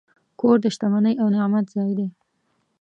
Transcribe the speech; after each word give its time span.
کور 0.39 0.55
د 0.63 0.65
شتمنۍ 0.75 1.15
او 1.21 1.27
نعمت 1.35 1.65
ځای 1.75 1.91
دی. 1.97 2.07